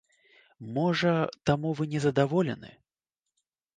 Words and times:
Можа 0.77 1.11
таму 1.51 1.75
вы 1.81 1.89
незадаволены? 1.93 2.69